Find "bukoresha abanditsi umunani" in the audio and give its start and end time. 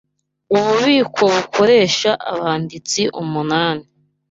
1.35-3.85